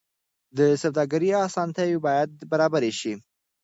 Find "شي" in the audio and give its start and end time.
2.99-3.13